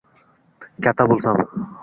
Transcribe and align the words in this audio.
Katta 0.87 1.07
bo‘lsam… 1.13 1.47